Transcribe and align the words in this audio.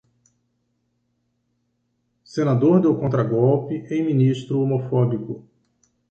Senador 2.23 2.81
deu 2.81 2.97
contragolpe 2.97 3.85
em 3.93 4.03
ministro 4.03 4.59
homofóbico 4.59 5.45